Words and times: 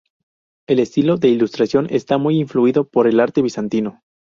El 0.67 0.79
estilo 0.79 1.17
de 1.17 1.27
ilustración 1.27 1.85
está 1.91 2.17
muy 2.17 2.39
influido 2.39 2.89
por 2.89 3.05
el 3.05 3.19
arte 3.19 3.43
bizantino. 3.43 4.01